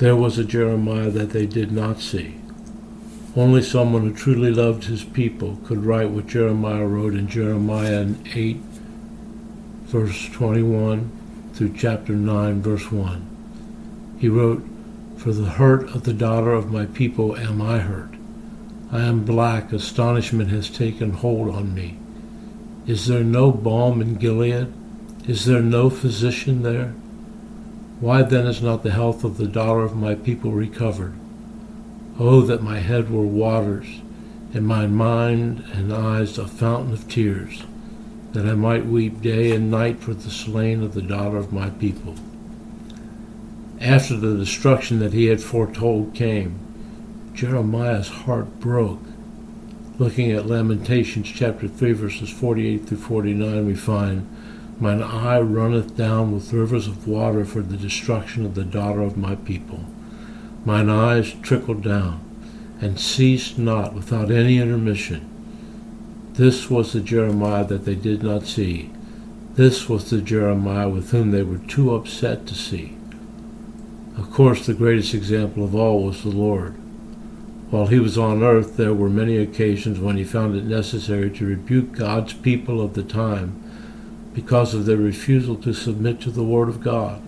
There 0.00 0.16
was 0.16 0.38
a 0.38 0.44
Jeremiah 0.44 1.10
that 1.10 1.30
they 1.30 1.44
did 1.44 1.72
not 1.72 2.00
see. 2.00 2.36
Only 3.36 3.60
someone 3.60 4.00
who 4.00 4.14
truly 4.14 4.50
loved 4.50 4.84
his 4.84 5.04
people 5.04 5.58
could 5.66 5.84
write 5.84 6.08
what 6.08 6.26
Jeremiah 6.26 6.86
wrote 6.86 7.12
in 7.12 7.28
Jeremiah 7.28 8.08
8 8.34 8.56
verse 9.90 10.30
21 10.30 11.50
through 11.52 11.74
chapter 11.76 12.14
9, 12.14 12.62
verse 12.62 12.90
1. 12.90 14.16
He 14.18 14.30
wrote, 14.30 14.66
For 15.18 15.32
the 15.32 15.50
hurt 15.50 15.94
of 15.94 16.04
the 16.04 16.14
daughter 16.14 16.54
of 16.54 16.72
my 16.72 16.86
people 16.86 17.36
am 17.36 17.60
I 17.60 17.80
hurt. 17.80 18.14
I 18.90 19.02
am 19.02 19.26
black, 19.26 19.70
astonishment 19.70 20.48
has 20.48 20.70
taken 20.70 21.10
hold 21.10 21.54
on 21.54 21.74
me. 21.74 21.98
Is 22.86 23.06
there 23.06 23.22
no 23.22 23.52
balm 23.52 24.00
in 24.00 24.14
Gilead? 24.14 24.72
Is 25.28 25.44
there 25.44 25.60
no 25.60 25.90
physician 25.90 26.62
there? 26.62 26.94
Why 28.00 28.22
then 28.22 28.46
is 28.46 28.62
not 28.62 28.82
the 28.82 28.92
health 28.92 29.24
of 29.24 29.36
the 29.36 29.46
daughter 29.46 29.80
of 29.80 29.94
my 29.94 30.14
people 30.14 30.52
recovered? 30.52 31.14
Oh, 32.18 32.40
that 32.42 32.62
my 32.62 32.78
head 32.78 33.10
were 33.10 33.26
waters, 33.26 34.00
and 34.54 34.66
my 34.66 34.86
mind 34.86 35.64
and 35.74 35.92
eyes 35.92 36.38
a 36.38 36.46
fountain 36.46 36.94
of 36.94 37.08
tears 37.08 37.62
that 38.32 38.46
I 38.46 38.54
might 38.54 38.86
weep 38.86 39.20
day 39.20 39.50
and 39.52 39.70
night 39.70 40.00
for 40.00 40.14
the 40.14 40.30
slain 40.30 40.82
of 40.82 40.94
the 40.94 41.02
daughter 41.02 41.36
of 41.36 41.52
my 41.52 41.70
people. 41.70 42.14
After 43.80 44.16
the 44.16 44.36
destruction 44.36 44.98
that 45.00 45.12
he 45.12 45.26
had 45.26 45.42
foretold 45.42 46.14
came, 46.14 46.58
Jeremiah's 47.34 48.08
heart 48.08 48.60
broke. 48.60 49.02
Looking 49.98 50.30
at 50.32 50.46
Lamentations 50.46 51.28
chapter 51.28 51.68
3, 51.68 51.92
verses 51.92 52.30
48 52.30 52.86
through 52.86 52.98
49, 52.98 53.66
we 53.66 53.74
find, 53.74 54.26
Mine 54.80 55.02
eye 55.02 55.40
runneth 55.40 55.96
down 55.96 56.32
with 56.32 56.52
rivers 56.52 56.88
of 56.88 57.06
water 57.06 57.44
for 57.44 57.62
the 57.62 57.76
destruction 57.76 58.44
of 58.44 58.54
the 58.54 58.64
daughter 58.64 59.02
of 59.02 59.16
my 59.16 59.36
people. 59.36 59.84
Mine 60.64 60.88
eyes 60.88 61.34
trickled 61.42 61.84
down, 61.84 62.20
and 62.80 62.98
ceased 62.98 63.58
not 63.58 63.94
without 63.94 64.30
any 64.30 64.58
intermission 64.58 65.30
this 66.40 66.70
was 66.70 66.94
the 66.94 67.00
Jeremiah 67.00 67.66
that 67.66 67.84
they 67.84 67.94
did 67.94 68.22
not 68.22 68.46
see. 68.46 68.90
This 69.56 69.90
was 69.90 70.08
the 70.08 70.22
Jeremiah 70.22 70.88
with 70.88 71.10
whom 71.10 71.32
they 71.32 71.42
were 71.42 71.58
too 71.58 71.94
upset 71.94 72.46
to 72.46 72.54
see. 72.54 72.96
Of 74.16 74.30
course, 74.30 74.64
the 74.64 74.72
greatest 74.72 75.12
example 75.12 75.62
of 75.62 75.74
all 75.74 76.02
was 76.02 76.22
the 76.22 76.30
Lord. 76.30 76.76
While 77.70 77.88
he 77.88 77.98
was 77.98 78.16
on 78.16 78.42
earth, 78.42 78.78
there 78.78 78.94
were 78.94 79.10
many 79.10 79.36
occasions 79.36 80.00
when 80.00 80.16
he 80.16 80.24
found 80.24 80.56
it 80.56 80.64
necessary 80.64 81.28
to 81.32 81.44
rebuke 81.44 81.92
God's 81.92 82.32
people 82.32 82.80
of 82.80 82.94
the 82.94 83.02
time 83.02 83.62
because 84.34 84.74
of 84.74 84.86
their 84.86 84.96
refusal 84.96 85.56
to 85.56 85.72
submit 85.72 86.20
to 86.20 86.30
the 86.30 86.44
Word 86.44 86.68
of 86.68 86.82
God. 86.82 87.22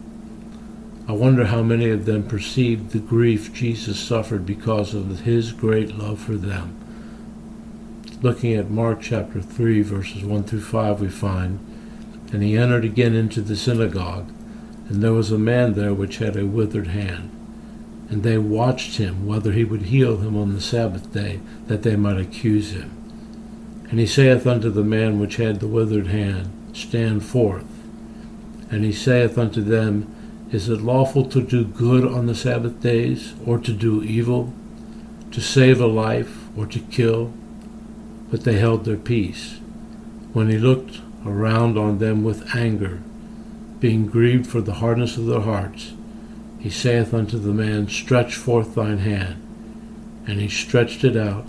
I 1.09 1.13
wonder 1.13 1.47
how 1.47 1.63
many 1.63 1.91
of 1.91 2.05
them 2.05 2.27
perceived 2.27 2.91
the 2.91 2.99
grief 2.99 3.53
Jesus 3.53 3.99
suffered 3.99 4.47
because 4.47 4.95
of 4.95 5.21
his 5.21 5.53
great 5.53 5.97
love 5.97 6.21
for 6.21 6.35
them 6.35 6.79
looking 8.23 8.55
at 8.55 8.71
Mark 8.71 9.01
chapter 9.03 9.41
3, 9.41 9.83
verses 9.83 10.25
1 10.25 10.45
through 10.45 10.61
5, 10.61 11.01
we 11.01 11.09
find, 11.09 11.59
And 12.33 12.43
he 12.43 12.57
entered 12.57 12.85
again 12.85 13.15
into 13.15 13.41
the 13.41 13.57
synagogue, 13.57 14.33
and 14.89 15.03
there 15.03 15.13
was 15.13 15.33
a 15.33 15.39
man 15.39 15.75
there 15.75 15.93
which 15.93 16.19
had 16.19 16.37
a 16.37 16.47
withered 16.47 16.89
hand. 16.89 17.31
And 18.09 18.23
they 18.23 18.39
watched 18.39 18.99
him 18.99 19.27
whether 19.27 19.53
he 19.53 19.65
would 19.65 19.83
heal 19.83 20.19
him 20.19 20.37
on 20.37 20.55
the 20.55 20.61
Sabbath 20.61 21.13
day, 21.13 21.41
that 21.67 21.83
they 21.83 21.97
might 21.97 22.19
accuse 22.19 22.71
him. 22.71 22.91
And 23.91 23.99
he 23.99 24.07
saith 24.07 24.47
unto 24.47 24.71
the 24.71 24.85
man 24.85 25.19
which 25.19 25.37
had 25.37 25.61
the 25.61 25.69
withered 25.69 26.07
hand, 26.07 26.53
Stand 26.73 27.25
forth. 27.25 27.67
And 28.71 28.85
he 28.85 28.93
saith 28.93 29.37
unto 29.37 29.61
them, 29.61 30.13
Is 30.51 30.69
it 30.69 30.81
lawful 30.81 31.25
to 31.27 31.43
do 31.43 31.65
good 31.65 32.07
on 32.07 32.27
the 32.27 32.35
Sabbath 32.35 32.81
days, 32.81 33.35
or 33.45 33.59
to 33.59 33.73
do 33.73 34.03
evil, 34.03 34.53
to 35.31 35.41
save 35.41 35.81
a 35.81 35.87
life, 35.87 36.49
or 36.57 36.67
to 36.67 36.79
kill? 36.79 37.33
but 38.33 38.45
they 38.45 38.59
held 38.59 38.87
their 38.87 38.97
peace. 38.97 39.61
When 40.33 40.49
he 40.49 40.57
looked 40.57 41.03
around 41.27 41.77
on 41.77 41.99
them 41.99 42.25
with 42.25 42.57
anger, 42.57 43.03
being 43.79 44.07
grieved 44.07 44.47
for 44.47 44.63
the 44.63 44.75
hardness 44.75 45.19
of 45.19 45.27
their 45.27 45.43
hearts, 45.43 45.93
he 46.59 46.71
saith 46.71 47.13
unto 47.13 47.39
the 47.39 47.53
man, 47.53 47.89
Stretch 47.89 48.35
forth 48.35 48.75
thine 48.75 49.01
hand. 49.01 49.37
And 50.27 50.41
he 50.41 50.49
stretched 50.49 51.05
it 51.05 51.15
out, 51.15 51.45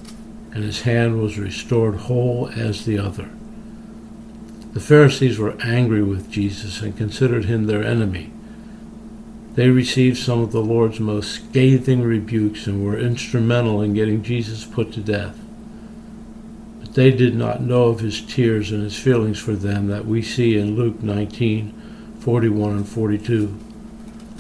and 0.52 0.66
his 0.66 0.82
hand 0.82 1.22
was 1.22 1.40
restored 1.40 1.96
whole 1.96 2.50
as 2.54 2.84
the 2.84 3.00
other. 3.00 3.30
The 4.74 4.80
Pharisees 4.80 5.38
were 5.38 5.56
angry 5.62 6.02
with 6.02 6.32
Jesus 6.32 6.82
and 6.82 6.98
considered 6.98 7.46
him 7.46 7.66
their 7.66 7.84
enemy. 7.84 8.32
They 9.54 9.70
received 9.70 10.18
some 10.18 10.40
of 10.42 10.52
the 10.52 10.64
Lord's 10.64 11.00
most 11.00 11.32
scathing 11.32 12.02
rebukes 12.02 12.66
and 12.66 12.84
were 12.84 12.98
instrumental 12.98 13.82
in 13.82 13.94
getting 13.94 14.24
Jesus 14.24 14.66
put 14.66 14.92
to 14.94 15.00
death. 15.00 15.38
But 16.80 16.96
they 16.96 17.12
did 17.12 17.36
not 17.36 17.62
know 17.62 17.84
of 17.86 18.00
his 18.00 18.20
tears 18.20 18.72
and 18.72 18.82
his 18.82 18.98
feelings 18.98 19.38
for 19.38 19.54
them 19.54 19.88
that 19.88 20.06
we 20.06 20.24
see 20.24 20.58
in 20.58 20.76
Luke 20.76 21.04
19 21.04 21.80
41 22.20 22.72
and 22.72 22.88
42. 22.88 23.60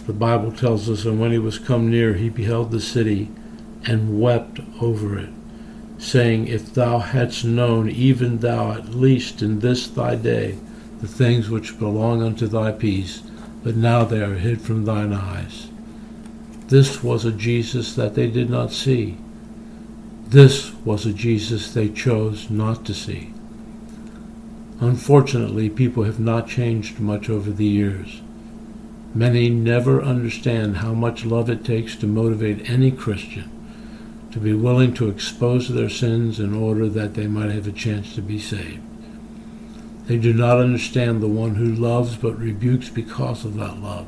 The 0.07 0.13
Bible 0.13 0.51
tells 0.51 0.89
us, 0.89 1.05
And 1.05 1.19
when 1.19 1.31
he 1.31 1.37
was 1.37 1.59
come 1.59 1.91
near, 1.91 2.13
he 2.13 2.29
beheld 2.29 2.71
the 2.71 2.81
city 2.81 3.29
and 3.85 4.19
wept 4.19 4.61
over 4.81 5.19
it, 5.19 5.29
saying, 6.03 6.47
If 6.47 6.73
thou 6.73 6.99
hadst 6.99 7.45
known, 7.45 7.89
even 7.89 8.39
thou 8.39 8.73
at 8.73 8.89
least 8.89 9.41
in 9.41 9.59
this 9.59 9.87
thy 9.87 10.15
day, 10.15 10.57
the 10.99 11.07
things 11.07 11.49
which 11.49 11.79
belong 11.79 12.21
unto 12.21 12.47
thy 12.47 12.71
peace, 12.71 13.23
but 13.63 13.75
now 13.75 14.03
they 14.03 14.21
are 14.21 14.35
hid 14.35 14.61
from 14.61 14.85
thine 14.85 15.13
eyes. 15.13 15.69
This 16.67 17.03
was 17.03 17.23
a 17.25 17.31
Jesus 17.31 17.95
that 17.95 18.15
they 18.15 18.27
did 18.27 18.49
not 18.49 18.71
see. 18.71 19.17
This 20.27 20.73
was 20.85 21.05
a 21.05 21.13
Jesus 21.13 21.73
they 21.73 21.89
chose 21.89 22.49
not 22.49 22.85
to 22.85 22.93
see. 22.93 23.33
Unfortunately, 24.79 25.69
people 25.69 26.03
have 26.03 26.19
not 26.19 26.47
changed 26.47 26.99
much 26.99 27.29
over 27.29 27.51
the 27.51 27.65
years. 27.65 28.21
Many 29.15 29.49
never 29.49 30.01
understand 30.01 30.77
how 30.77 30.93
much 30.93 31.23
love 31.23 31.49
it 31.49 31.63
takes 31.63 31.95
to 31.97 32.07
motivate 32.07 32.69
any 32.69 32.91
Christian 32.91 33.49
to 34.33 34.39
be 34.39 34.51
willing 34.53 34.95
to 34.95 35.09
expose 35.09 35.69
their 35.69 35.89
sins 35.89 36.39
in 36.39 36.55
order 36.55 36.89
that 36.89 37.13
they 37.13 37.27
might 37.27 37.51
have 37.51 37.67
a 37.67 37.71
chance 37.71 38.15
to 38.15 38.21
be 38.21 38.39
saved. 38.39 38.81
They 40.07 40.17
do 40.17 40.33
not 40.33 40.57
understand 40.57 41.21
the 41.21 41.27
one 41.27 41.55
who 41.55 41.67
loves 41.67 42.17
but 42.17 42.39
rebukes 42.39 42.89
because 42.89 43.45
of 43.45 43.55
that 43.57 43.77
love. 43.77 44.07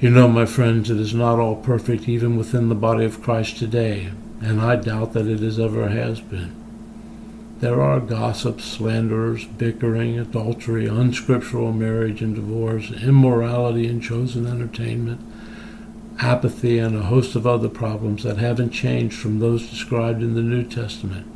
You 0.00 0.10
know, 0.10 0.26
my 0.26 0.46
friends, 0.46 0.90
it 0.90 0.98
is 0.98 1.14
not 1.14 1.38
all 1.38 1.54
perfect 1.54 2.08
even 2.08 2.36
within 2.36 2.68
the 2.68 2.74
body 2.74 3.04
of 3.04 3.22
Christ 3.22 3.56
today, 3.56 4.10
and 4.40 4.60
I 4.60 4.74
doubt 4.74 5.12
that 5.12 5.28
it 5.28 5.44
is 5.44 5.60
ever 5.60 5.88
has 5.88 6.20
been. 6.20 6.52
There 7.60 7.80
are 7.80 8.00
gossips, 8.00 8.64
slanderers, 8.64 9.44
bickering, 9.44 10.18
adultery, 10.18 10.86
unscriptural 10.86 11.72
marriage 11.72 12.20
and 12.20 12.34
divorce, 12.34 12.90
immorality 12.90 13.86
and 13.86 14.02
chosen 14.02 14.46
entertainment, 14.46 15.20
apathy, 16.20 16.78
and 16.78 16.96
a 16.96 17.02
host 17.02 17.34
of 17.34 17.46
other 17.46 17.68
problems 17.68 18.22
that 18.22 18.36
haven't 18.36 18.70
changed 18.70 19.16
from 19.16 19.38
those 19.38 19.68
described 19.70 20.22
in 20.22 20.34
the 20.34 20.42
New 20.42 20.64
Testament. 20.64 21.26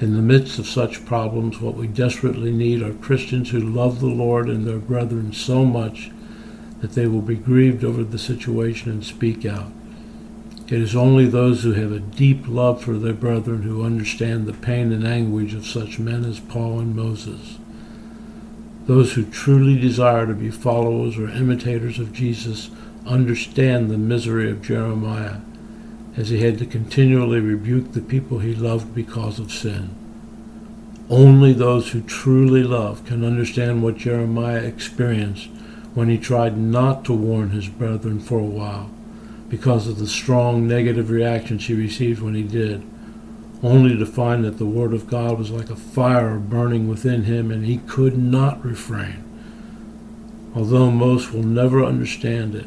In 0.00 0.14
the 0.14 0.22
midst 0.22 0.58
of 0.58 0.66
such 0.66 1.04
problems, 1.04 1.60
what 1.60 1.74
we 1.74 1.86
desperately 1.86 2.52
need 2.52 2.82
are 2.82 2.94
Christians 2.94 3.50
who 3.50 3.60
love 3.60 4.00
the 4.00 4.06
Lord 4.06 4.48
and 4.48 4.66
their 4.66 4.78
brethren 4.78 5.32
so 5.32 5.64
much 5.64 6.10
that 6.80 6.92
they 6.92 7.06
will 7.06 7.22
be 7.22 7.36
grieved 7.36 7.84
over 7.84 8.02
the 8.02 8.18
situation 8.18 8.90
and 8.90 9.04
speak 9.04 9.44
out. 9.44 9.70
It 10.66 10.80
is 10.80 10.94
only 10.94 11.26
those 11.26 11.62
who 11.62 11.72
have 11.72 11.92
a 11.92 11.98
deep 11.98 12.46
love 12.46 12.82
for 12.82 12.92
their 12.92 13.12
brethren 13.12 13.62
who 13.62 13.84
understand 13.84 14.46
the 14.46 14.52
pain 14.52 14.92
and 14.92 15.06
anguish 15.06 15.52
of 15.52 15.66
such 15.66 15.98
men 15.98 16.24
as 16.24 16.38
Paul 16.38 16.78
and 16.78 16.94
Moses. 16.94 17.58
Those 18.86 19.12
who 19.12 19.24
truly 19.24 19.78
desire 19.78 20.26
to 20.26 20.34
be 20.34 20.50
followers 20.50 21.18
or 21.18 21.28
imitators 21.28 21.98
of 21.98 22.12
Jesus 22.12 22.70
understand 23.06 23.90
the 23.90 23.98
misery 23.98 24.50
of 24.50 24.62
Jeremiah 24.62 25.38
as 26.16 26.28
he 26.28 26.40
had 26.42 26.58
to 26.58 26.66
continually 26.66 27.40
rebuke 27.40 27.92
the 27.92 28.00
people 28.00 28.38
he 28.40 28.54
loved 28.54 28.94
because 28.94 29.38
of 29.38 29.52
sin. 29.52 29.94
Only 31.08 31.52
those 31.52 31.90
who 31.90 32.02
truly 32.02 32.62
love 32.62 33.04
can 33.04 33.24
understand 33.24 33.82
what 33.82 33.96
Jeremiah 33.96 34.62
experienced 34.62 35.48
when 35.94 36.08
he 36.08 36.18
tried 36.18 36.56
not 36.56 37.04
to 37.06 37.12
warn 37.12 37.50
his 37.50 37.68
brethren 37.68 38.20
for 38.20 38.38
a 38.38 38.44
while 38.44 38.90
because 39.48 39.88
of 39.88 39.98
the 39.98 40.06
strong 40.06 40.68
negative 40.68 41.10
reactions 41.10 41.66
he 41.66 41.74
received 41.74 42.22
when 42.22 42.36
he 42.36 42.44
did, 42.44 42.82
only 43.62 43.98
to 43.98 44.06
find 44.06 44.44
that 44.44 44.58
the 44.58 44.66
Word 44.66 44.94
of 44.94 45.08
God 45.08 45.36
was 45.36 45.50
like 45.50 45.68
a 45.68 45.76
fire 45.76 46.38
burning 46.38 46.88
within 46.88 47.24
him 47.24 47.50
and 47.50 47.66
he 47.66 47.78
could 47.78 48.16
not 48.16 48.64
refrain. 48.64 49.24
Although 50.54 50.90
most 50.92 51.32
will 51.32 51.42
never 51.42 51.84
understand 51.84 52.54
it, 52.54 52.66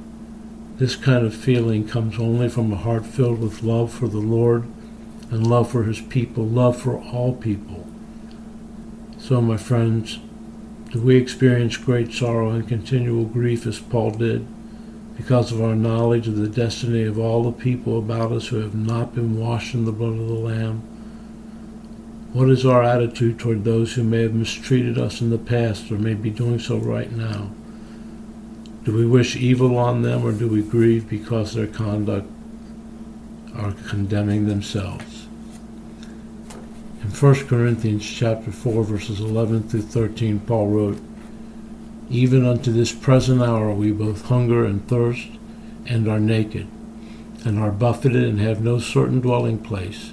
this 0.84 0.98
kind 0.98 1.26
of 1.26 1.34
feeling 1.34 1.88
comes 1.88 2.20
only 2.20 2.50
from 2.50 2.74
a 2.74 2.76
heart 2.76 3.06
filled 3.06 3.40
with 3.40 3.64
love 3.64 3.90
for 3.90 4.10
the 4.10 4.18
Lord 4.18 4.66
and 5.32 5.48
love 5.48 5.72
for 5.72 5.84
his 5.84 6.02
people, 6.02 6.44
love 6.44 6.78
for 6.78 6.98
all 6.98 7.34
people. 7.34 7.88
So, 9.18 9.40
my 9.40 9.56
friends, 9.56 10.20
do 10.92 11.00
we 11.00 11.16
experience 11.16 11.78
great 11.78 12.12
sorrow 12.12 12.50
and 12.50 12.68
continual 12.68 13.24
grief 13.24 13.66
as 13.66 13.80
Paul 13.80 14.12
did? 14.12 14.46
because 15.16 15.54
of 15.54 15.62
our 15.62 15.76
knowledge 15.76 16.28
of 16.28 16.36
the 16.36 16.50
destiny 16.50 17.04
of 17.04 17.18
all 17.18 17.44
the 17.44 17.64
people 17.64 17.98
about 17.98 18.34
us 18.34 18.48
who 18.48 18.58
have 18.58 18.76
not 18.76 19.16
been 19.16 19.40
washed 19.40 19.74
in 19.74 19.86
the 19.86 19.92
blood 19.92 20.20
of 20.20 20.28
the 20.28 20.34
Lamb? 20.34 20.80
What 22.34 22.50
is 22.50 22.66
our 22.66 22.84
attitude 22.84 23.40
toward 23.40 23.64
those 23.64 23.94
who 23.94 24.04
may 24.04 24.24
have 24.24 24.34
mistreated 24.34 24.98
us 24.98 25.22
in 25.22 25.30
the 25.30 25.38
past 25.38 25.90
or 25.92 25.98
may 25.98 26.14
be 26.14 26.30
doing 26.30 26.60
so 26.60 26.78
right 26.78 27.10
now? 27.10 27.52
Do 28.84 28.94
we 28.94 29.06
wish 29.06 29.38
evil 29.38 29.78
on 29.78 30.02
them 30.02 30.26
or 30.26 30.34
do 30.34 30.48
we 30.48 30.62
grieve 30.62 31.10
because 31.10 31.54
their 31.54 31.68
conduct 31.68 32.28
are 33.56 33.74
condemning 33.88 34.48
themselves? 34.48 35.28
In 37.02 37.10
1 37.10 37.48
Corinthians 37.48 38.06
chapter 38.06 38.52
4 38.52 38.84
verses 38.84 39.20
11 39.20 39.70
through 39.70 39.84
13 39.84 40.42
Paul 40.42 40.68
wrote, 40.68 41.02
even 42.10 42.46
unto 42.46 42.72
this 42.72 42.92
present 42.92 43.42
hour 43.42 43.74
we 43.74 43.92
both 43.92 44.26
hunger 44.26 44.66
and 44.66 44.88
thirst, 44.88 45.28
and 45.86 46.08
are 46.08 46.20
naked, 46.20 46.68
and 47.46 47.58
are 47.58 47.72
buffeted, 47.72 48.24
and 48.24 48.40
have 48.40 48.62
no 48.62 48.80
certain 48.80 49.20
dwelling 49.20 49.58
place, 49.58 50.12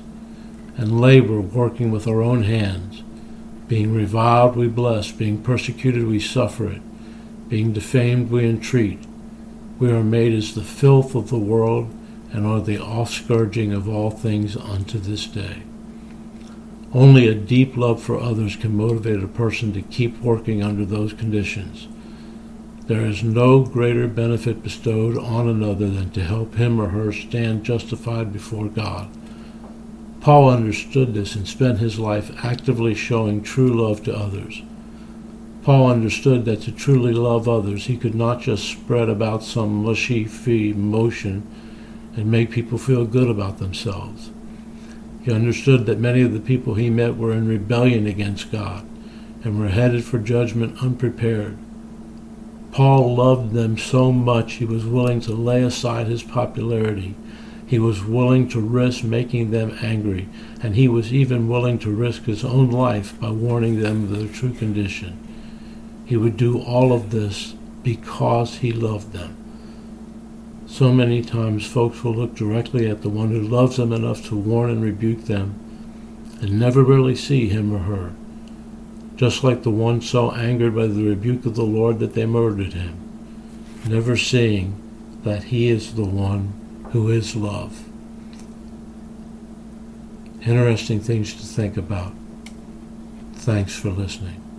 and 0.77 1.01
labor 1.01 1.41
working 1.41 1.91
with 1.91 2.07
our 2.07 2.23
own 2.23 2.45
hands. 2.45 3.03
Being 3.69 3.95
reviled, 3.95 4.57
we 4.57 4.67
bless, 4.69 5.13
being 5.13 5.43
persecuted, 5.43 6.07
we 6.07 6.21
suffer 6.21 6.71
it, 6.71 6.83
being 7.51 7.73
defamed, 7.73 8.31
we 8.31 8.47
entreat. 8.47 9.01
We 9.79 9.91
are 9.91 10.05
made 10.05 10.33
as 10.33 10.55
the 10.55 10.63
filth 10.63 11.15
of 11.15 11.29
the 11.29 11.39
world, 11.39 11.93
and 12.33 12.47
are 12.47 12.61
the 12.61 12.79
offscourging 12.79 13.75
of 13.75 13.89
all 13.89 14.11
things 14.11 14.57
unto 14.57 14.99
this 14.99 15.27
day. 15.27 15.63
Only 16.95 17.27
a 17.27 17.35
deep 17.35 17.77
love 17.77 18.03
for 18.03 18.19
others 18.19 18.57
can 18.57 18.77
motivate 18.77 19.23
a 19.23 19.29
person 19.29 19.73
to 19.73 19.83
keep 19.83 20.21
working 20.21 20.63
under 20.63 20.85
those 20.85 21.13
conditions. 21.13 21.89
There 22.87 23.05
is 23.05 23.23
no 23.23 23.65
greater 23.65 24.07
benefit 24.07 24.63
bestowed 24.63 25.19
on 25.19 25.49
another 25.49 25.89
than 25.89 26.11
to 26.11 26.25
help 26.25 26.55
him 26.55 26.81
or 26.81 26.89
her 26.89 27.13
stand 27.13 27.65
justified 27.65 28.33
before 28.33 28.69
God. 28.69 29.09
Paul 30.21 30.51
understood 30.51 31.15
this 31.15 31.35
and 31.35 31.49
spent 31.49 31.79
his 31.79 31.99
life 31.99 32.33
actively 32.45 32.95
showing 32.95 33.43
true 33.43 33.73
love 33.73 34.05
to 34.05 34.17
others. 34.17 34.63
Paul 35.63 35.91
understood 35.91 36.47
that 36.47 36.63
to 36.63 36.73
truly 36.73 37.13
love 37.13 37.47
others, 37.47 37.87
he 37.87 37.99
could 37.99 38.15
not 38.15 38.41
just 38.41 38.65
spread 38.65 39.11
about 39.11 39.43
some 39.43 39.85
mushy 39.85 40.25
fee 40.25 40.73
motion 40.73 41.47
and 42.17 42.31
make 42.31 42.51
people 42.51 42.79
feel 42.79 43.05
good 43.05 43.29
about 43.29 43.59
themselves. 43.59 44.31
He 45.23 45.33
understood 45.33 45.85
that 45.85 45.99
many 45.99 46.23
of 46.23 46.33
the 46.33 46.41
people 46.41 46.75
he 46.75 46.89
met 46.89 47.17
were 47.17 47.33
in 47.33 47.47
rebellion 47.47 48.07
against 48.07 48.51
God 48.51 48.87
and 49.45 49.61
were 49.61 49.69
headed 49.69 50.03
for 50.03 50.19
judgment 50.19 50.83
unprepared. 50.83 51.59
Paul 52.73 53.17
loved 53.17 53.53
them 53.53 53.77
so 53.77 54.13
much 54.13 54.55
he 54.55 54.65
was 54.65 54.87
willing 54.87 55.21
to 55.23 55.33
lay 55.33 55.63
aside 55.63 56.07
his 56.07 56.23
popularity. 56.23 57.15
He 57.67 57.79
was 57.79 58.05
willing 58.05 58.49
to 58.49 58.61
risk 58.61 59.05
making 59.05 59.51
them 59.51 59.77
angry, 59.83 60.29
and 60.63 60.75
he 60.75 60.89
was 60.89 61.13
even 61.13 61.49
willing 61.49 61.79
to 61.81 61.91
risk 61.91 62.25
his 62.25 62.45
own 62.45 62.71
life 62.71 63.19
by 63.21 63.31
warning 63.31 63.81
them 63.81 64.05
of 64.05 64.11
their 64.11 64.29
true 64.29 64.55
condition. 64.55 65.30
He 66.11 66.17
would 66.17 66.37
do 66.37 66.61
all 66.61 66.93
of 66.93 67.13
this 67.13 67.55
because 67.85 68.57
he 68.57 68.73
loved 68.73 69.13
them. 69.13 69.37
So 70.67 70.93
many 70.93 71.23
times 71.23 71.65
folks 71.65 72.03
will 72.03 72.17
look 72.17 72.35
directly 72.35 72.91
at 72.91 73.03
the 73.03 73.09
one 73.09 73.31
who 73.31 73.41
loves 73.41 73.77
them 73.77 73.93
enough 73.93 74.27
to 74.27 74.35
warn 74.35 74.71
and 74.71 74.83
rebuke 74.83 75.27
them 75.27 75.55
and 76.41 76.59
never 76.59 76.83
really 76.83 77.15
see 77.15 77.49
him 77.49 77.73
or 77.73 77.79
her, 77.79 78.13
just 79.15 79.45
like 79.45 79.63
the 79.63 79.71
one 79.71 80.01
so 80.01 80.33
angered 80.33 80.75
by 80.75 80.89
the 80.89 81.05
rebuke 81.05 81.47
of 81.47 81.55
the 81.55 81.63
Lord 81.63 82.01
that 82.01 82.15
they 82.15 82.27
murdered 82.27 82.73
him, 82.73 82.97
never 83.87 84.17
seeing 84.17 84.75
that 85.23 85.45
he 85.45 85.69
is 85.69 85.95
the 85.95 86.05
one 86.05 86.89
who 86.91 87.09
is 87.09 87.37
love. 87.37 87.89
Interesting 90.45 90.99
things 90.99 91.35
to 91.35 91.47
think 91.47 91.77
about. 91.77 92.13
Thanks 93.35 93.77
for 93.77 93.91
listening. 93.91 94.50